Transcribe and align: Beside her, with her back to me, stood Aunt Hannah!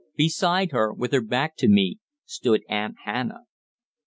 Beside 0.15 0.71
her, 0.71 0.91
with 0.91 1.11
her 1.11 1.21
back 1.21 1.55
to 1.57 1.67
me, 1.67 1.99
stood 2.25 2.63
Aunt 2.67 2.95
Hannah! 3.05 3.43